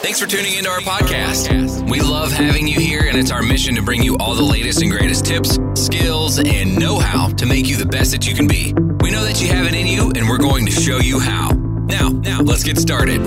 Thanks 0.00 0.20
for 0.20 0.26
tuning 0.26 0.54
into 0.54 0.70
our 0.70 0.78
podcast. 0.78 1.90
We 1.90 2.00
love 2.00 2.30
having 2.30 2.68
you 2.68 2.78
here, 2.78 3.00
and 3.00 3.18
it's 3.18 3.32
our 3.32 3.42
mission 3.42 3.74
to 3.74 3.82
bring 3.82 4.00
you 4.00 4.16
all 4.18 4.36
the 4.36 4.44
latest 4.44 4.80
and 4.80 4.92
greatest 4.92 5.24
tips, 5.26 5.58
skills, 5.74 6.38
and 6.38 6.78
know 6.78 7.00
how 7.00 7.30
to 7.30 7.46
make 7.46 7.66
you 7.66 7.76
the 7.76 7.84
best 7.84 8.12
that 8.12 8.24
you 8.24 8.32
can 8.32 8.46
be. 8.46 8.72
We 9.00 9.10
know 9.10 9.24
that 9.24 9.42
you 9.42 9.48
have 9.48 9.66
it 9.66 9.74
in 9.74 9.88
you, 9.88 10.12
and 10.14 10.28
we're 10.28 10.38
going 10.38 10.66
to 10.66 10.72
show 10.72 10.98
you 10.98 11.18
how. 11.18 11.50
Now, 11.50 12.10
now, 12.10 12.40
let's 12.42 12.62
get 12.62 12.78
started. 12.78 13.20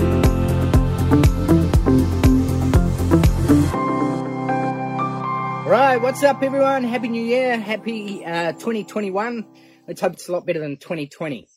Right, 5.66 5.98
what's 5.98 6.22
up, 6.22 6.42
everyone? 6.42 6.84
Happy 6.84 7.08
New 7.08 7.22
Year. 7.22 7.60
Happy 7.60 8.24
uh, 8.24 8.52
2021. 8.52 9.46
Let's 9.86 10.00
hope 10.00 10.14
it's 10.14 10.26
a 10.26 10.32
lot 10.32 10.46
better 10.46 10.60
than 10.60 10.78
2020. 10.78 11.48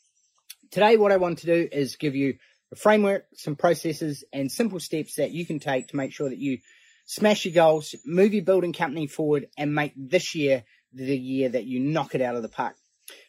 Today, 0.72 0.98
what 0.98 1.14
I 1.14 1.18
want 1.18 1.38
to 1.40 1.46
do 1.46 1.70
is 1.72 1.96
give 1.96 2.16
you 2.16 2.36
a 2.72 2.76
framework, 2.76 3.26
some 3.36 3.56
processes, 3.56 4.24
and 4.34 4.52
simple 4.52 4.80
steps 4.80 5.16
that 5.16 5.32
you 5.32 5.46
can 5.46 5.60
take 5.60 5.88
to 5.90 5.96
make 5.96 6.14
sure 6.14 6.30
that 6.30 6.40
you 6.40 6.60
smash 7.06 7.46
your 7.46 7.54
goals, 7.54 7.96
move 8.06 8.34
your 8.34 8.44
building 8.44 8.74
company 8.74 9.08
forward, 9.08 9.48
and 9.58 9.74
make 9.74 9.94
this 9.96 10.36
year 10.36 10.64
the 10.94 11.18
year 11.18 11.50
that 11.50 11.66
you 11.66 11.80
knock 11.80 12.16
it 12.16 12.22
out 12.22 12.36
of 12.36 12.42
the 12.42 12.50
park. 12.50 12.76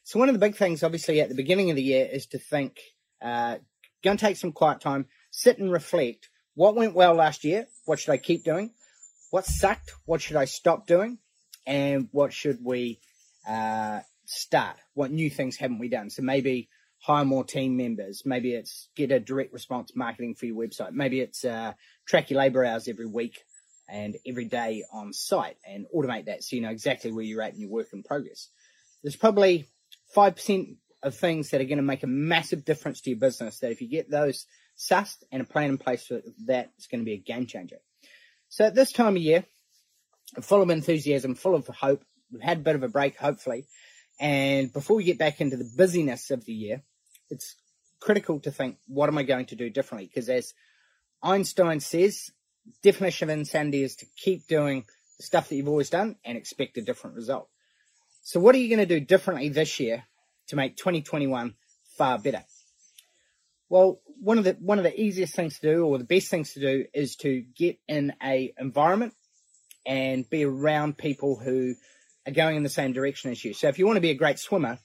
So, 0.05 0.19
one 0.19 0.29
of 0.29 0.35
the 0.35 0.39
big 0.39 0.57
things, 0.57 0.83
obviously, 0.83 1.21
at 1.21 1.29
the 1.29 1.35
beginning 1.35 1.71
of 1.71 1.77
the 1.77 1.83
year 1.83 2.09
is 2.11 2.27
to 2.29 2.39
think, 2.39 2.81
uh, 3.21 3.57
go 4.03 4.11
and 4.11 4.19
take 4.19 4.37
some 4.37 4.53
quiet 4.53 4.81
time, 4.81 5.07
sit 5.31 5.59
and 5.59 5.71
reflect. 5.71 6.29
What 6.55 6.77
went 6.77 6.95
well 6.95 7.15
last 7.15 7.45
year? 7.45 7.67
What 7.85 8.01
should 8.01 8.13
I 8.13 8.17
keep 8.17 8.45
doing? 8.45 8.73
What 9.31 9.45
sucked? 9.45 9.93
What 10.07 10.23
should 10.23 10.37
I 10.37 10.47
stop 10.47 10.87
doing? 10.87 11.19
And 11.67 12.09
what 12.13 12.33
should 12.33 12.65
we 12.65 13.01
uh, 13.47 14.01
start? 14.25 14.77
What 14.95 15.11
new 15.11 15.29
things 15.29 15.57
haven't 15.57 15.81
we 15.81 15.89
done? 15.89 16.09
So 16.09 16.23
maybe 16.23 16.69
hire 17.07 17.25
more 17.25 17.45
team 17.45 17.77
members. 17.77 18.23
Maybe 18.25 18.53
it's 18.53 18.89
get 18.97 19.13
a 19.13 19.21
direct 19.21 19.53
response 19.53 19.93
marketing 19.95 20.35
for 20.35 20.47
your 20.47 20.57
website. 20.57 20.91
Maybe 20.91 21.21
it's 21.21 21.45
uh, 21.45 21.73
track 22.05 22.31
your 22.31 22.41
labor 22.41 22.65
hours 22.65 22.89
every 22.89 23.07
week 23.07 23.45
and 23.89 24.17
every 24.27 24.47
day 24.47 24.83
on 24.93 25.13
site 25.13 25.57
and 25.65 25.87
automate 25.95 26.27
that 26.27 26.43
so 26.43 26.57
you 26.57 26.63
know 26.63 26.71
exactly 26.71 27.13
where 27.13 27.23
you're 27.25 27.43
at 27.43 27.55
in 27.55 27.61
your 27.61 27.71
work 27.71 27.87
in 27.93 28.03
progress. 28.03 28.49
There's 29.05 29.15
probably 29.15 29.69
5% 30.17 30.77
of 31.05 31.15
things 31.15 31.51
that 31.51 31.61
are 31.61 31.65
going 31.65 31.77
to 31.77 31.83
make 31.83 32.03
a 32.03 32.09
massive 32.09 32.65
difference 32.65 33.01
to 33.03 33.11
your 33.11 33.21
business 33.21 33.61
that 33.61 33.71
if 33.71 33.81
you 33.81 33.89
get 33.89 34.11
those 34.11 34.47
sussed 34.77 35.23
and 35.31 35.41
a 35.41 35.45
plan 35.45 35.71
in 35.71 35.79
place 35.79 36.05
for 36.05 36.21
that, 36.47 36.73
it's 36.77 36.89
going 36.89 37.03
to 37.03 37.05
be 37.05 37.13
a 37.13 37.19
game 37.19 37.47
changer. 37.47 37.79
So 38.49 38.65
at 38.65 38.75
this 38.75 38.91
time 38.91 39.15
of 39.15 39.23
year, 39.23 39.45
full 40.41 40.61
of 40.61 40.71
enthusiasm, 40.71 41.37
full 41.37 41.55
of 41.55 41.69
hope, 41.69 42.03
we've 42.33 42.43
had 42.43 42.59
a 42.59 42.63
bit 42.63 42.75
of 42.75 42.83
a 42.83 42.89
break, 42.89 43.17
hopefully. 43.17 43.69
And 44.19 44.73
before 44.73 44.97
we 44.97 45.05
get 45.05 45.19
back 45.19 45.41
into 45.41 45.57
the 45.57 45.71
busyness 45.77 46.33
of 46.33 46.45
the 46.45 46.53
year, 46.53 46.83
it's 47.31 47.57
critical 48.01 48.41
to 48.41 48.51
think, 48.51 48.77
what 48.87 49.09
am 49.09 49.19
I 49.19 49.23
going 49.23 49.47
to 49.47 49.57
do 49.57 49.71
differently? 49.71 50.07
Because 50.07 50.29
as 50.29 50.55
Einstein 51.23 51.81
says, 51.81 52.31
definition 52.83 53.31
of 53.31 53.39
insanity 53.39 53.83
is 53.83 53.97
to 53.97 54.07
keep 54.17 54.47
doing 54.47 54.85
the 55.19 55.23
stuff 55.23 55.49
that 55.49 55.57
you've 55.57 55.69
always 55.69 55.91
done 55.91 56.17
and 56.25 56.37
expect 56.37 56.77
a 56.79 56.83
different 56.83 57.17
result. 57.17 57.49
So 58.23 58.41
what 58.41 58.55
are 58.55 58.59
you 58.59 58.69
going 58.69 58.87
to 58.87 58.99
do 58.99 59.05
differently 59.05 59.49
this 59.49 59.79
year 59.79 60.05
to 60.49 60.57
make 60.57 60.77
2021 60.77 61.55
far 61.97 62.19
better? 62.19 62.45
Well, 63.69 64.01
one 64.21 64.39
of 64.39 64.45
the 64.45 64.57
one 64.61 64.79
of 64.79 64.85
the 64.85 65.01
easiest 65.01 65.35
things 65.35 65.59
to 65.59 65.75
do 65.75 65.85
or 65.85 65.99
the 65.99 66.05
best 66.05 66.29
things 66.29 66.53
to 66.53 66.61
do 66.61 66.85
is 66.95 67.17
to 67.17 67.43
get 67.57 67.79
in 67.89 68.13
a 68.23 68.53
environment 68.59 69.15
and 69.85 70.29
be 70.29 70.45
around 70.45 70.99
people 70.99 71.37
who 71.37 71.75
are 72.27 72.33
going 72.33 72.57
in 72.57 72.63
the 72.63 72.69
same 72.69 72.93
direction 72.93 73.31
as 73.31 73.45
you. 73.45 73.55
So 73.55 73.69
if 73.69 73.79
you 73.79 73.87
want 73.87 73.97
to 73.97 74.03
be 74.03 74.11
a 74.11 74.15
great 74.15 74.39
swimmer, 74.39 74.79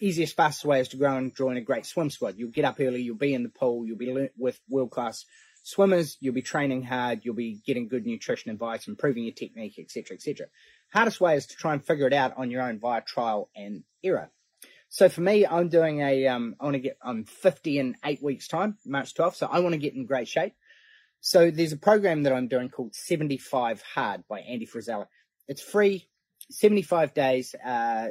easiest, 0.00 0.36
fastest 0.36 0.64
way 0.64 0.80
is 0.80 0.88
to 0.88 0.96
go 0.96 1.14
and 1.14 1.34
join 1.34 1.56
a 1.56 1.60
great 1.60 1.86
swim 1.86 2.10
squad. 2.10 2.36
You'll 2.36 2.50
get 2.50 2.64
up 2.64 2.76
early, 2.80 3.02
you'll 3.02 3.16
be 3.16 3.34
in 3.34 3.42
the 3.42 3.48
pool, 3.48 3.86
you'll 3.86 3.98
be 3.98 4.28
with 4.36 4.60
world 4.68 4.90
class 4.90 5.24
swimmers, 5.62 6.16
you'll 6.20 6.34
be 6.34 6.42
training 6.42 6.82
hard, 6.82 7.20
you'll 7.24 7.34
be 7.34 7.60
getting 7.66 7.88
good 7.88 8.06
nutrition 8.06 8.50
advice, 8.50 8.88
improving 8.88 9.24
your 9.24 9.34
technique, 9.34 9.78
etc., 9.78 10.16
etc. 10.16 10.46
Hardest 10.92 11.20
way 11.20 11.36
is 11.36 11.46
to 11.46 11.56
try 11.56 11.74
and 11.74 11.84
figure 11.84 12.06
it 12.06 12.12
out 12.12 12.36
on 12.36 12.50
your 12.50 12.62
own 12.62 12.78
via 12.78 13.02
trial 13.02 13.50
and 13.54 13.82
error. 14.02 14.30
So 14.88 15.08
for 15.10 15.20
me, 15.20 15.46
I'm 15.46 15.68
doing 15.68 16.00
a, 16.00 16.26
um, 16.28 16.56
I 16.58 16.64
want 16.64 16.74
to 16.74 16.80
get, 16.80 16.96
I'm 17.02 17.24
50 17.24 17.78
in 17.78 17.94
eight 18.04 18.22
weeks 18.22 18.48
time, 18.48 18.78
March 18.86 19.14
12th. 19.14 19.34
So 19.34 19.46
I 19.46 19.58
want 19.60 19.74
to 19.74 19.78
get 19.78 19.94
in 19.94 20.06
great 20.06 20.28
shape. 20.28 20.54
So 21.20 21.50
there's 21.50 21.72
a 21.72 21.76
program 21.76 22.22
that 22.22 22.32
I'm 22.32 22.48
doing 22.48 22.70
called 22.70 22.94
75 22.94 23.82
Hard 23.94 24.24
by 24.28 24.40
Andy 24.40 24.66
Frisella. 24.66 25.06
It's 25.46 25.60
free, 25.60 26.08
75 26.50 27.12
days. 27.12 27.54
Uh, 27.54 28.08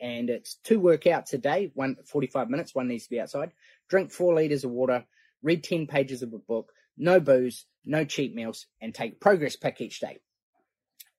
and 0.00 0.30
it's 0.30 0.54
two 0.64 0.80
workouts 0.80 1.32
a 1.32 1.38
day, 1.38 1.70
one 1.74 1.96
45 2.06 2.50
minutes, 2.50 2.74
one 2.74 2.88
needs 2.88 3.04
to 3.04 3.10
be 3.10 3.20
outside. 3.20 3.52
Drink 3.88 4.12
four 4.12 4.34
liters 4.34 4.64
of 4.64 4.70
water, 4.70 5.04
read 5.42 5.64
10 5.64 5.86
pages 5.86 6.22
of 6.22 6.32
a 6.32 6.38
book, 6.38 6.72
no 6.96 7.20
booze, 7.20 7.66
no 7.84 8.04
cheap 8.04 8.34
meals, 8.34 8.66
and 8.80 8.94
take 8.94 9.20
progress 9.20 9.56
pic 9.56 9.80
each 9.80 10.00
day. 10.00 10.18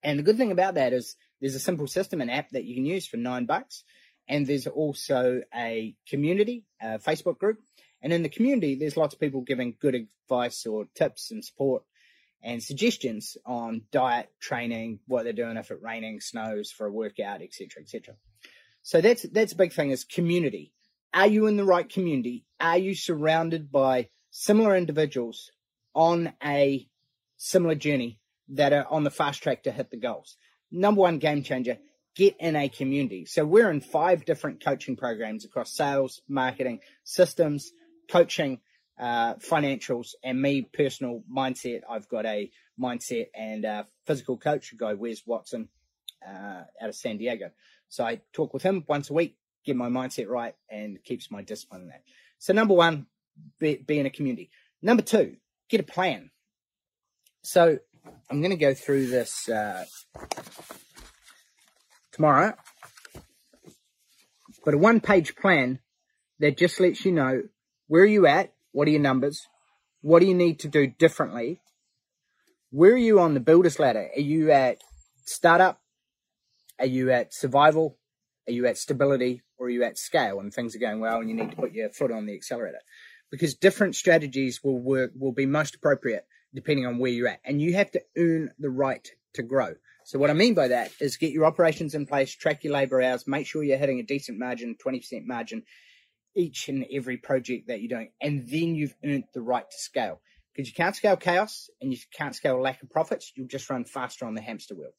And 0.03 0.17
the 0.17 0.23
good 0.23 0.37
thing 0.37 0.51
about 0.51 0.75
that 0.75 0.93
is 0.93 1.15
there's 1.41 1.55
a 1.55 1.59
simple 1.59 1.87
system, 1.87 2.21
an 2.21 2.29
app 2.29 2.49
that 2.51 2.65
you 2.65 2.75
can 2.75 2.85
use 2.85 3.07
for 3.07 3.17
nine 3.17 3.45
bucks. 3.45 3.83
And 4.27 4.45
there's 4.45 4.67
also 4.67 5.41
a 5.55 5.95
community, 6.07 6.63
a 6.81 6.99
Facebook 6.99 7.39
group. 7.39 7.59
And 8.01 8.13
in 8.13 8.23
the 8.23 8.29
community, 8.29 8.75
there's 8.75 8.95
lots 8.95 9.13
of 9.13 9.19
people 9.19 9.41
giving 9.41 9.75
good 9.79 9.95
advice 9.95 10.65
or 10.65 10.85
tips 10.95 11.31
and 11.31 11.43
support 11.43 11.83
and 12.41 12.63
suggestions 12.63 13.37
on 13.45 13.81
diet, 13.91 14.29
training, 14.39 14.99
what 15.07 15.23
they're 15.23 15.33
doing 15.33 15.57
if 15.57 15.71
it's 15.71 15.83
raining, 15.83 16.21
snows 16.21 16.71
for 16.71 16.87
a 16.87 16.91
workout, 16.91 17.41
etc., 17.41 17.81
etc. 17.81 18.15
So 18.81 19.01
that's 19.01 19.23
that's 19.23 19.53
a 19.53 19.57
big 19.57 19.73
thing 19.73 19.91
is 19.91 20.03
community. 20.03 20.73
Are 21.13 21.27
you 21.27 21.47
in 21.47 21.57
the 21.57 21.65
right 21.65 21.87
community? 21.87 22.45
Are 22.59 22.77
you 22.77 22.95
surrounded 22.95 23.71
by 23.71 24.09
similar 24.31 24.75
individuals 24.75 25.51
on 25.95 26.33
a 26.43 26.87
similar 27.37 27.75
journey 27.75 28.19
that 28.49 28.73
are 28.73 28.85
on 28.89 29.03
the 29.03 29.11
fast 29.11 29.41
track 29.41 29.63
to 29.63 29.71
hit 29.71 29.89
the 29.89 29.97
goals? 29.97 30.37
Number 30.71 31.01
one 31.01 31.17
game 31.17 31.41
changer, 31.41 31.77
get 32.15 32.35
in 32.39 32.55
a 32.55 32.69
community. 32.69 33.25
So 33.25 33.45
we're 33.45 33.71
in 33.71 33.81
five 33.81 34.25
different 34.25 34.63
coaching 34.63 34.95
programs 34.95 35.45
across 35.45 35.75
sales, 35.75 36.21
marketing, 36.27 36.79
systems, 37.03 37.71
coaching, 38.11 38.59
uh, 38.99 39.35
financials, 39.35 40.09
and 40.23 40.41
me 40.41 40.61
personal 40.61 41.23
mindset. 41.33 41.81
I've 41.89 42.09
got 42.09 42.25
a 42.25 42.51
mindset 42.79 43.27
and 43.33 43.65
a 43.65 43.87
physical 44.05 44.37
coach, 44.37 44.75
guy 44.77 44.93
Wes 44.93 45.25
Watson, 45.25 45.69
uh, 46.27 46.63
out 46.81 46.89
of 46.89 46.95
San 46.95 47.17
Diego. 47.17 47.51
So 47.89 48.05
I 48.05 48.21
talk 48.33 48.53
with 48.53 48.63
him 48.63 48.85
once 48.87 49.09
a 49.09 49.13
week, 49.13 49.35
get 49.65 49.75
my 49.75 49.89
mindset 49.89 50.27
right, 50.27 50.55
and 50.69 51.03
keeps 51.03 51.29
my 51.29 51.41
discipline 51.41 51.81
in 51.81 51.87
that. 51.89 52.03
So 52.37 52.53
number 52.53 52.73
one, 52.73 53.07
be, 53.59 53.75
be 53.75 53.99
in 53.99 54.05
a 54.05 54.09
community. 54.09 54.49
Number 54.81 55.03
two, 55.03 55.35
get 55.69 55.81
a 55.81 55.83
plan. 55.83 56.31
So 57.43 57.79
I'm 58.29 58.41
going 58.41 58.51
to 58.51 58.57
go 58.57 58.73
through 58.73 59.07
this 59.07 59.49
uh, 59.49 59.85
tomorrow, 62.11 62.53
but 64.63 64.73
a 64.73 64.77
one-page 64.77 65.35
plan 65.35 65.79
that 66.39 66.57
just 66.57 66.79
lets 66.79 67.05
you 67.05 67.11
know 67.11 67.43
where 67.87 68.03
are 68.03 68.05
you 68.05 68.27
at, 68.27 68.53
what 68.71 68.87
are 68.87 68.91
your 68.91 69.01
numbers, 69.01 69.47
what 70.01 70.19
do 70.19 70.27
you 70.27 70.35
need 70.35 70.59
to 70.59 70.67
do 70.67 70.87
differently, 70.87 71.59
where 72.71 72.93
are 72.93 72.97
you 72.97 73.19
on 73.19 73.33
the 73.33 73.39
builder's 73.39 73.79
ladder? 73.79 74.09
Are 74.15 74.21
you 74.21 74.51
at 74.51 74.77
startup? 75.25 75.81
Are 76.79 76.85
you 76.85 77.11
at 77.11 77.33
survival? 77.33 77.97
Are 78.47 78.53
you 78.53 78.65
at 78.65 78.77
stability? 78.77 79.41
Or 79.57 79.67
are 79.67 79.69
you 79.69 79.83
at 79.83 79.97
scale 79.97 80.39
and 80.39 80.53
things 80.53 80.75
are 80.75 80.79
going 80.79 80.99
well 80.99 81.19
and 81.19 81.29
you 81.29 81.35
need 81.35 81.51
to 81.51 81.57
put 81.57 81.73
your 81.73 81.89
foot 81.89 82.11
on 82.11 82.25
the 82.25 82.33
accelerator? 82.33 82.79
Because 83.29 83.55
different 83.55 83.95
strategies 83.95 84.63
will 84.63 84.79
work, 84.79 85.11
will 85.15 85.33
be 85.33 85.45
most 85.45 85.75
appropriate 85.75 86.25
depending 86.53 86.85
on 86.85 86.97
where 86.97 87.11
you're 87.11 87.27
at. 87.27 87.41
And 87.45 87.61
you 87.61 87.75
have 87.75 87.91
to 87.91 88.01
earn 88.17 88.51
the 88.57 88.69
right 88.69 89.07
to 89.35 89.43
grow. 89.43 89.75
So 90.05 90.17
what 90.17 90.31
I 90.31 90.33
mean 90.33 90.55
by 90.55 90.69
that 90.69 90.91
is 90.99 91.17
get 91.17 91.31
your 91.31 91.45
operations 91.45 91.93
in 91.93 92.07
place, 92.07 92.33
track 92.33 92.63
your 92.63 92.73
labor 92.73 93.01
hours, 93.01 93.27
make 93.27 93.45
sure 93.45 93.63
you're 93.63 93.77
hitting 93.77 93.99
a 93.99 94.03
decent 94.03 94.39
margin, 94.39 94.75
20% 94.83 95.25
margin 95.25 95.63
each 96.35 96.69
and 96.69 96.85
every 96.91 97.17
project 97.17 97.67
that 97.67 97.81
you're 97.81 97.95
doing. 97.95 98.11
And 98.21 98.47
then 98.49 98.75
you've 98.75 98.95
earned 99.05 99.25
the 99.33 99.41
right 99.41 99.69
to 99.69 99.77
scale 99.77 100.21
because 100.55 100.67
you 100.67 100.73
can't 100.73 100.95
scale 100.95 101.17
chaos 101.17 101.69
and 101.81 101.91
you 101.91 101.99
can't 102.13 102.35
scale 102.35 102.59
lack 102.59 102.81
of 102.81 102.89
profits. 102.89 103.31
You'll 103.35 103.47
just 103.47 103.69
run 103.69 103.85
faster 103.85 104.25
on 104.25 104.33
the 104.33 104.41
hamster 104.41 104.73
wheel. 104.73 104.93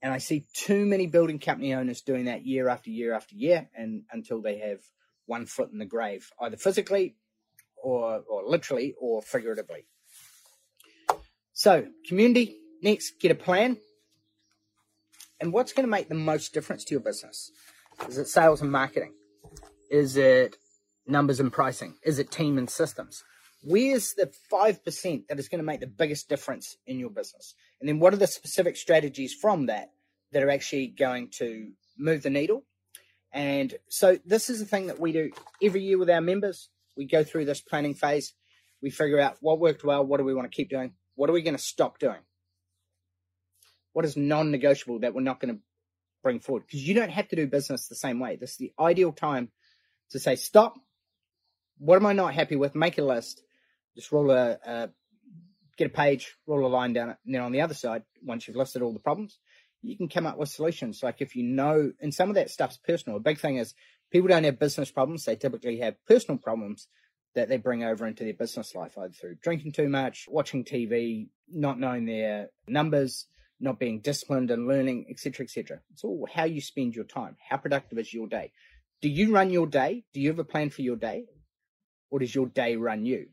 And 0.00 0.12
I 0.12 0.18
see 0.18 0.46
too 0.54 0.86
many 0.86 1.06
building 1.06 1.38
company 1.38 1.74
owners 1.74 2.02
doing 2.02 2.26
that 2.26 2.46
year 2.46 2.68
after 2.68 2.90
year 2.90 3.14
after 3.14 3.34
year, 3.34 3.68
and 3.74 4.04
until 4.12 4.40
they 4.40 4.58
have 4.58 4.78
one 5.26 5.46
foot 5.46 5.70
in 5.72 5.78
the 5.78 5.84
grave, 5.84 6.30
either 6.40 6.56
physically 6.56 7.16
or, 7.82 8.22
or 8.28 8.44
literally 8.46 8.94
or 9.00 9.22
figuratively. 9.22 9.86
So, 11.52 11.86
community, 12.06 12.56
next, 12.82 13.20
get 13.20 13.32
a 13.32 13.34
plan. 13.34 13.78
And 15.40 15.52
what's 15.52 15.72
going 15.72 15.86
to 15.86 15.90
make 15.90 16.08
the 16.08 16.14
most 16.14 16.54
difference 16.54 16.84
to 16.84 16.94
your 16.94 17.00
business? 17.00 17.50
Is 18.08 18.18
it 18.18 18.28
sales 18.28 18.60
and 18.60 18.70
marketing? 18.70 19.14
Is 19.90 20.16
it 20.16 20.56
numbers 21.06 21.40
and 21.40 21.52
pricing? 21.52 21.96
Is 22.04 22.18
it 22.18 22.30
team 22.30 22.58
and 22.58 22.70
systems? 22.70 23.24
Where's 23.62 24.14
the 24.14 24.32
5% 24.52 25.26
that 25.28 25.38
is 25.38 25.48
going 25.48 25.58
to 25.58 25.66
make 25.66 25.80
the 25.80 25.86
biggest 25.86 26.28
difference 26.28 26.76
in 26.86 26.98
your 26.98 27.10
business? 27.10 27.54
And 27.80 27.88
then 27.88 27.98
what 27.98 28.12
are 28.12 28.18
the 28.18 28.26
specific 28.26 28.76
strategies 28.76 29.34
from 29.34 29.66
that 29.66 29.90
that 30.32 30.42
are 30.42 30.50
actually 30.50 30.88
going 30.88 31.30
to 31.38 31.72
move 31.98 32.22
the 32.22 32.30
needle? 32.30 32.64
And 33.32 33.74
so 33.88 34.18
this 34.24 34.48
is 34.48 34.60
the 34.60 34.64
thing 34.64 34.86
that 34.86 35.00
we 35.00 35.12
do 35.12 35.30
every 35.62 35.82
year 35.82 35.98
with 35.98 36.08
our 36.08 36.20
members. 36.20 36.68
We 36.96 37.06
go 37.06 37.24
through 37.24 37.44
this 37.44 37.60
planning 37.60 37.94
phase 37.94 38.32
we 38.82 38.90
figure 38.90 39.20
out 39.20 39.36
what 39.40 39.58
worked 39.58 39.84
well, 39.84 40.04
what 40.04 40.18
do 40.18 40.24
we 40.24 40.34
want 40.34 40.50
to 40.50 40.54
keep 40.54 40.70
doing, 40.70 40.92
what 41.14 41.28
are 41.28 41.32
we 41.32 41.42
going 41.42 41.56
to 41.56 41.62
stop 41.62 41.98
doing, 41.98 42.20
what 43.92 44.04
is 44.04 44.16
non-negotiable 44.16 45.00
that 45.00 45.14
we're 45.14 45.20
not 45.20 45.40
going 45.40 45.56
to 45.56 45.60
bring 46.22 46.40
forward. 46.40 46.64
Because 46.66 46.86
you 46.86 46.94
don't 46.94 47.10
have 47.10 47.28
to 47.28 47.36
do 47.36 47.46
business 47.46 47.88
the 47.88 47.94
same 47.94 48.20
way. 48.20 48.36
This 48.36 48.52
is 48.52 48.56
the 48.56 48.72
ideal 48.78 49.12
time 49.12 49.50
to 50.10 50.18
say, 50.18 50.36
stop. 50.36 50.74
What 51.78 51.96
am 51.96 52.06
I 52.06 52.12
not 52.12 52.34
happy 52.34 52.56
with? 52.56 52.74
Make 52.74 52.98
a 52.98 53.02
list. 53.02 53.42
Just 53.96 54.12
roll 54.12 54.30
a, 54.30 54.58
a 54.64 54.90
get 55.76 55.86
a 55.86 55.90
page, 55.90 56.36
roll 56.46 56.66
a 56.66 56.68
line 56.68 56.92
down 56.92 57.10
it, 57.10 57.16
and 57.24 57.34
then 57.34 57.42
on 57.42 57.52
the 57.52 57.60
other 57.60 57.74
side, 57.74 58.02
once 58.22 58.46
you've 58.46 58.56
listed 58.56 58.82
all 58.82 58.92
the 58.92 58.98
problems, 58.98 59.38
you 59.82 59.96
can 59.96 60.08
come 60.08 60.26
up 60.26 60.36
with 60.36 60.48
solutions. 60.48 61.02
Like 61.02 61.20
if 61.20 61.36
you 61.36 61.44
know, 61.44 61.92
and 62.00 62.12
some 62.12 62.28
of 62.28 62.34
that 62.34 62.50
stuff's 62.50 62.78
personal. 62.78 63.16
A 63.16 63.20
big 63.20 63.38
thing 63.38 63.56
is 63.56 63.74
people 64.10 64.28
don't 64.28 64.44
have 64.44 64.58
business 64.58 64.90
problems; 64.90 65.24
they 65.24 65.36
typically 65.36 65.78
have 65.78 65.94
personal 66.06 66.38
problems 66.38 66.88
that 67.34 67.48
they 67.48 67.56
bring 67.56 67.84
over 67.84 68.06
into 68.06 68.24
their 68.24 68.34
business 68.34 68.74
life, 68.74 68.96
either 68.98 69.12
through 69.12 69.36
drinking 69.42 69.72
too 69.72 69.88
much, 69.88 70.26
watching 70.28 70.64
TV, 70.64 71.28
not 71.48 71.78
knowing 71.78 72.04
their 72.06 72.48
numbers, 72.66 73.26
not 73.60 73.78
being 73.78 74.00
disciplined 74.00 74.50
and 74.50 74.66
learning, 74.66 75.06
etc., 75.10 75.44
etc. 75.44 75.80
It's 75.92 76.04
all 76.04 76.26
how 76.32 76.44
you 76.44 76.60
spend 76.60 76.94
your 76.94 77.04
time. 77.04 77.36
How 77.48 77.56
productive 77.56 77.98
is 77.98 78.12
your 78.12 78.26
day? 78.26 78.52
Do 79.00 79.08
you 79.08 79.32
run 79.32 79.50
your 79.50 79.66
day? 79.66 80.04
Do 80.12 80.20
you 80.20 80.28
have 80.30 80.38
a 80.38 80.44
plan 80.44 80.70
for 80.70 80.82
your 80.82 80.96
day? 80.96 81.26
Or 82.10 82.18
does 82.18 82.34
your 82.34 82.46
day 82.46 82.76
run 82.76 83.04
you? 83.04 83.28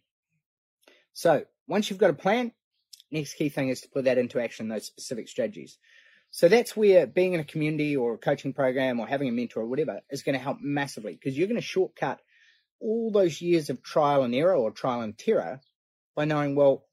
So 1.15 1.45
once 1.65 1.89
you've 1.89 1.97
got 1.97 2.09
a 2.09 2.13
plan, 2.13 2.51
next 3.09 3.35
key 3.35 3.47
thing 3.47 3.69
is 3.69 3.79
to 3.81 3.89
put 3.89 4.03
that 4.03 4.17
into 4.17 4.37
action, 4.37 4.67
those 4.67 4.85
specific 4.85 5.29
strategies. 5.29 5.77
So 6.29 6.49
that's 6.49 6.75
where 6.75 7.07
being 7.07 7.31
in 7.31 7.39
a 7.39 7.45
community 7.45 7.95
or 7.95 8.15
a 8.15 8.17
coaching 8.17 8.51
program 8.51 8.99
or 8.99 9.07
having 9.07 9.29
a 9.29 9.31
mentor 9.31 9.61
or 9.61 9.65
whatever 9.65 10.01
is 10.11 10.23
going 10.23 10.37
to 10.37 10.43
help 10.43 10.57
massively 10.59 11.13
because 11.13 11.37
you're 11.37 11.47
going 11.47 11.55
to 11.55 11.65
shortcut 11.65 12.19
all 12.81 13.11
those 13.11 13.41
years 13.41 13.69
of 13.69 13.81
trial 13.81 14.23
and 14.23 14.35
error 14.35 14.55
or 14.55 14.71
trial 14.71 14.99
and 14.99 15.17
terror 15.17 15.61
by 16.17 16.25
knowing, 16.25 16.53
well, 16.53 16.85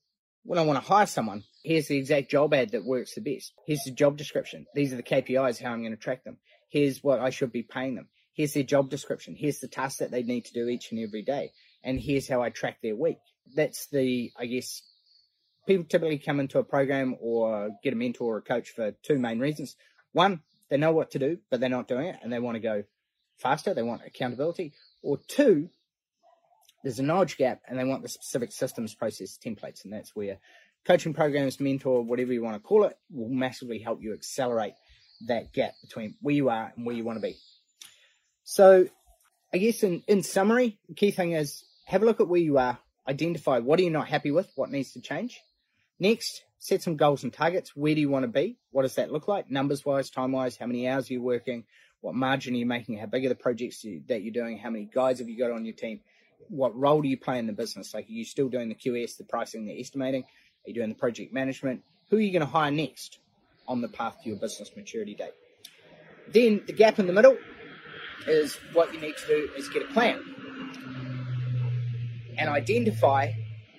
when 0.45 0.61
I 0.61 0.63
want 0.63 0.81
to 0.81 0.89
hire 0.89 1.07
someone, 1.07 1.43
here's 1.65 1.89
the 1.89 1.99
exact 1.99 2.31
job 2.31 2.55
ad 2.55 2.71
that 2.71 2.85
works 2.85 3.17
the 3.17 3.21
best. 3.21 3.53
Here's 3.67 3.83
the 3.85 3.91
job 3.91 4.17
description. 4.17 4.67
These 4.73 4.93
are 4.93 4.97
the 4.97 5.03
KPIs, 5.03 5.61
how 5.61 5.73
I'm 5.73 5.83
going 5.83 5.97
to 5.97 5.97
track 5.97 6.23
them. 6.23 6.39
Here's 6.69 7.03
what 7.03 7.19
I 7.19 7.31
should 7.31 7.51
be 7.51 7.65
paying 7.65 7.97
them. 7.97 8.07
Here's 8.35 8.55
their 8.55 8.63
job 8.63 8.89
description. 8.89 9.35
Here's 9.37 9.59
the 9.59 9.67
tasks 9.67 9.99
that 9.99 10.13
they 10.13 10.23
need 10.23 10.45
to 10.45 10.55
do 10.55 10.69
each 10.69 10.93
and 10.93 11.01
every 11.01 11.23
day. 11.23 11.51
And 11.83 11.99
here's 11.99 12.29
how 12.29 12.41
I 12.41 12.51
track 12.51 12.79
their 12.81 12.95
week. 12.95 13.19
That's 13.55 13.87
the, 13.87 14.33
I 14.39 14.47
guess, 14.47 14.83
people 15.67 15.85
typically 15.85 16.19
come 16.19 16.41
into 16.41 16.59
a 16.59 16.65
program 16.65 17.17
or 17.21 17.71
get 17.83 17.93
a 17.93 17.97
mentor 17.97 18.35
or 18.35 18.39
a 18.39 18.43
coach 18.43 18.71
for 18.71 18.93
two 19.03 19.19
main 19.19 19.39
reasons. 19.39 19.77
One, 20.13 20.41
they 20.71 20.77
know 20.77 20.93
what 20.93 21.11
to 21.13 21.19
do, 21.19 21.39
but 21.51 21.61
they're 21.61 21.69
not 21.69 21.89
doing 21.89 22.07
it 22.07 22.17
and 22.23 22.33
they 22.33 22.39
want 22.39 22.57
to 22.57 22.61
go 22.61 22.85
faster. 23.39 23.75
They 23.75 23.83
want 23.83 24.03
accountability. 24.07 24.73
Or 25.03 25.19
two, 25.29 25.69
there's 26.83 26.99
a 26.99 27.03
knowledge 27.03 27.37
gap 27.37 27.61
and 27.69 27.79
they 27.79 27.85
want 27.85 28.03
the 28.03 28.09
specific 28.09 28.53
systems, 28.53 28.95
process, 28.95 29.39
templates. 29.39 29.85
And 29.85 29.93
that's 29.93 30.17
where 30.17 30.39
coaching 30.85 31.15
programs, 31.15 31.61
mentor, 31.61 32.03
whatever 32.03 32.33
you 32.33 32.43
want 32.43 32.57
to 32.57 32.61
call 32.61 32.85
it, 32.85 32.97
will 33.11 33.29
massively 33.29 33.79
help 33.79 34.03
you 34.03 34.15
accelerate 34.15 34.75
that 35.29 35.53
gap 35.53 35.73
between 35.83 36.17
where 36.21 36.35
you 36.35 36.49
are 36.49 36.73
and 36.77 36.85
where 36.85 36.97
you 36.97 37.05
want 37.05 37.17
to 37.17 37.23
be. 37.23 37.37
So 38.45 38.89
I 39.55 39.59
guess 39.59 39.83
in, 39.83 40.03
in 40.09 40.23
summary, 40.23 40.79
the 40.89 40.95
key 40.95 41.11
thing 41.11 41.33
is 41.33 41.65
have 41.85 42.03
a 42.03 42.07
look 42.07 42.21
at 42.21 42.29
where 42.29 42.41
you 42.41 42.59
are, 42.59 42.79
identify 43.09 43.59
what 43.59 43.79
are 43.81 43.83
you 43.83 43.91
not 43.91 44.09
happy 44.09 44.31
with, 44.31 44.51
what 44.55 44.71
needs 44.71 44.93
to 44.93 45.01
change. 45.01 45.41
Next, 45.99 46.43
set 46.59 46.83
some 46.83 46.97
goals 46.97 47.23
and 47.23 47.33
targets. 47.33 47.75
Where 47.75 47.95
do 47.95 48.01
you 48.01 48.09
want 48.09 48.25
to 48.25 48.29
be? 48.29 48.57
What 48.71 48.83
does 48.83 48.95
that 48.97 49.13
look 49.13 49.29
like? 49.29 49.51
Numbers 49.51 49.85
wise, 49.85 50.11
time 50.11 50.33
wise, 50.33 50.57
how 50.57 50.67
many 50.67 50.89
hours 50.89 51.11
are 51.11 51.15
you 51.15 51.23
working? 51.23 51.65
What 52.01 52.15
margin 52.15 52.55
are 52.55 52.59
you 52.59 52.67
making? 52.67 52.99
How 52.99 53.07
big 53.07 53.25
are 53.25 53.29
the 53.29 53.35
projects 53.35 53.85
that 54.09 54.23
you're 54.23 54.33
doing? 54.33 54.59
How 54.59 54.71
many 54.71 54.89
guys 54.93 55.21
have 55.21 55.29
you 55.29 55.39
got 55.39 55.53
on 55.53 55.65
your 55.65 55.75
team? 55.75 56.01
What 56.49 56.77
role 56.77 57.03
do 57.03 57.09
you 57.09 57.17
play 57.17 57.39
in 57.39 57.47
the 57.47 57.53
business? 57.53 57.95
Like, 57.95 58.09
are 58.09 58.13
you 58.13 58.25
still 58.25 58.49
doing 58.49 58.69
the 58.69 58.75
QS, 58.75 59.17
the 59.17 59.25
pricing, 59.25 59.67
the 59.67 59.79
estimating? 59.79 60.23
Are 60.23 60.69
you 60.69 60.75
doing 60.75 60.89
the 60.89 60.97
project 60.97 61.33
management? 61.33 61.83
Who 62.11 62.17
are 62.17 62.21
you 62.21 62.33
going 62.33 62.41
to 62.41 62.47
hire 62.47 62.71
next 62.71 63.19
on 63.69 63.81
the 63.81 63.89
path 63.89 64.17
to 64.23 64.29
your 64.29 64.39
business 64.39 64.71
maturity 64.77 65.15
date? 65.15 65.35
Then 66.29 66.63
the 66.67 66.73
gap 66.73 66.99
in 66.99 67.07
the 67.07 67.13
middle 67.13 67.37
is 68.27 68.57
what 68.73 68.93
you 68.93 69.01
need 69.01 69.17
to 69.17 69.27
do 69.27 69.49
is 69.57 69.69
get 69.69 69.83
a 69.83 69.93
plan 69.93 70.32
and 72.43 72.51
identify 72.51 73.33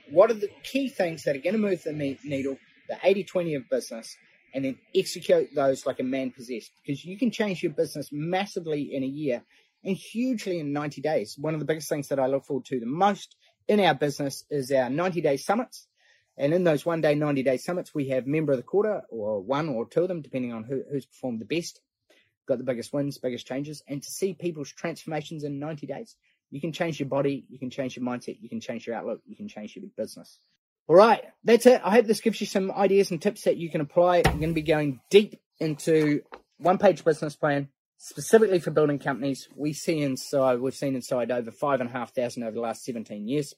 what 0.10 0.32
are 0.32 0.36
the 0.36 0.50
key 0.64 0.88
things 0.88 1.24
that 1.24 1.36
are 1.36 1.40
going 1.40 1.54
to 1.54 1.60
move 1.60 1.84
the 1.84 1.92
needle, 2.24 2.58
the 2.88 2.98
80 3.04 3.24
20 3.26 3.56
of 3.56 3.70
business, 3.70 4.16
and 4.54 4.64
then 4.64 4.78
execute 4.96 5.50
those 5.54 5.86
like 5.86 6.00
a 6.00 6.04
man 6.04 6.32
possessed. 6.32 6.72
Because 6.86 7.04
you 7.04 7.18
can 7.18 7.30
change 7.30 7.62
your 7.62 7.74
business 7.74 8.10
massively 8.12 8.94
in 8.94 9.04
a 9.04 9.08
year 9.08 9.44
and 9.84 9.98
hugely 9.98 10.60
in 10.60 10.72
90 10.72 11.02
days. 11.02 11.36
One 11.38 11.54
of 11.54 11.60
the 11.60 11.66
biggest 11.66 11.90
things 11.90 12.08
that 12.08 12.20
I 12.20 12.28
look 12.28 12.46
forward 12.46 12.66
to 12.66 12.80
the 12.80 12.86
most 12.86 13.36
in 13.68 13.80
our 13.80 13.94
business 13.94 14.46
is 14.50 14.72
our 14.72 14.90
90 14.90 15.22
day 15.22 15.38
summits. 15.38 15.88
And 16.38 16.54
in 16.54 16.64
those 16.64 16.86
one 16.86 17.02
day, 17.02 17.16
90 17.16 17.44
day 17.44 17.58
summits, 17.58 17.94
we 17.94 18.10
have 18.10 18.26
member 18.26 18.54
of 18.54 18.58
the 18.58 18.64
quarter 18.64 19.02
or 19.10 19.42
one 19.42 19.70
or 19.70 19.88
two 19.88 20.04
of 20.04 20.08
them, 20.08 20.22
depending 20.22 20.54
on 20.54 20.64
who, 20.64 20.84
who's 20.90 21.06
performed 21.06 21.42
the 21.42 21.46
best, 21.46 21.82
got 22.48 22.58
the 22.58 22.64
biggest 22.64 22.94
wins, 22.94 23.18
biggest 23.18 23.46
changes, 23.46 23.84
and 23.88 24.02
to 24.02 24.10
see 24.10 24.34
people's 24.34 24.72
transformations 24.72 25.44
in 25.44 25.60
90 25.60 25.86
days. 25.88 26.16
You 26.54 26.62
can 26.62 26.72
change 26.72 27.00
your 27.00 27.10
body, 27.10 27.46
you 27.50 27.58
can 27.58 27.70
change 27.70 27.98
your 27.98 28.06
mindset, 28.06 28.38
you 28.40 28.48
can 28.48 28.60
change 28.60 28.86
your 28.86 28.96
outlook, 28.96 29.22
you 29.26 29.36
can 29.36 29.48
change 29.48 29.76
your 29.76 29.86
business. 29.98 30.40
All 30.88 30.96
right, 30.96 31.24
that's 31.44 31.66
it. 31.66 31.82
I 31.84 31.90
hope 31.90 32.06
this 32.06 32.22
gives 32.22 32.40
you 32.42 32.48
some 32.48 32.72
ideas 32.72 33.10
and 33.10 33.22
tips 33.22 33.46
that 33.46 33.58
you 33.58 33.72
can 33.72 33.82
apply. 33.82 34.18
I'm 34.18 34.40
going 34.40 34.50
to 34.50 34.54
be 34.54 34.62
going 34.62 35.00
deep 35.10 35.42
into 35.60 36.22
one 36.58 36.78
page 36.78 37.04
business 37.04 37.36
plan 37.36 37.70
specifically 37.98 38.60
for 38.60 38.70
building 38.70 39.00
companies. 39.00 39.48
We 39.56 39.74
see 39.74 40.02
inside, 40.02 40.60
we've 40.60 40.76
seen 40.76 40.94
inside 40.94 41.32
over 41.32 41.50
five 41.50 41.82
and 41.82 41.90
a 41.90 41.94
half 41.94 42.14
thousand 42.14 42.44
over 42.44 42.52
the 42.52 42.62
last 42.62 42.84
17 42.84 43.28
years 43.28 43.56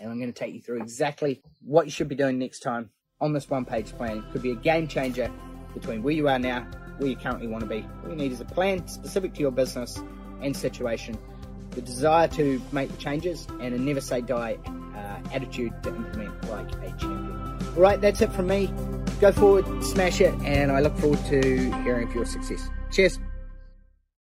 and 0.00 0.10
I'm 0.10 0.18
going 0.18 0.32
to 0.32 0.38
take 0.38 0.54
you 0.54 0.60
through 0.60 0.80
exactly 0.82 1.42
what 1.64 1.84
you 1.84 1.92
should 1.92 2.08
be 2.08 2.14
doing 2.14 2.38
next 2.38 2.60
time 2.60 2.90
on 3.20 3.32
this 3.32 3.48
one 3.48 3.64
page 3.64 3.92
plan. 3.92 4.18
It 4.18 4.32
could 4.32 4.42
be 4.42 4.52
a 4.52 4.56
game 4.56 4.88
changer 4.88 5.30
between 5.74 6.02
where 6.02 6.14
you 6.14 6.28
are 6.28 6.38
now, 6.38 6.66
where 6.98 7.10
you 7.10 7.16
currently 7.16 7.46
want 7.46 7.62
to 7.62 7.68
be. 7.68 7.86
All 8.02 8.10
you 8.10 8.16
need 8.16 8.32
is 8.32 8.40
a 8.40 8.46
plan 8.46 8.86
specific 8.88 9.34
to 9.34 9.40
your 9.40 9.52
business 9.52 10.02
and 10.40 10.56
situation, 10.56 11.18
the 11.72 11.82
desire 11.82 12.28
to 12.28 12.60
make 12.72 12.90
the 12.90 12.96
changes, 12.96 13.46
and 13.60 13.74
a 13.74 13.78
never 13.78 14.00
say 14.00 14.20
die 14.20 14.58
uh, 14.66 15.34
attitude 15.34 15.72
to 15.82 15.88
implement 15.94 16.50
like 16.50 16.70
a 16.72 16.90
champion. 16.98 17.58
All 17.76 17.82
right, 17.82 18.00
that's 18.00 18.20
it 18.20 18.32
from 18.32 18.48
me. 18.48 18.72
Go 19.20 19.32
forward, 19.32 19.84
smash 19.84 20.20
it, 20.20 20.34
and 20.42 20.72
I 20.72 20.80
look 20.80 20.96
forward 20.98 21.24
to 21.26 21.40
hearing 21.82 22.08
of 22.08 22.14
your 22.14 22.24
success. 22.24 22.68
Cheers. 22.90 23.18